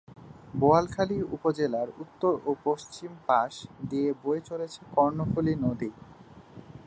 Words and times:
বোয়ালখালী 0.59 1.17
উপজেলার 1.35 1.89
উত্তর 2.03 2.33
ও 2.45 2.51
পশ্চিম 2.63 3.11
পাশ 3.27 3.53
দিয়ে 3.89 4.09
বয়ে 4.23 4.41
চলেছে 4.49 4.79
কর্ণফুলী 4.95 5.53
নদী। 5.65 5.89